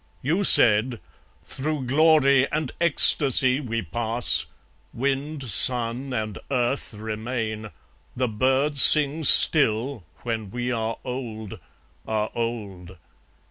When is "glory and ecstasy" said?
1.85-3.59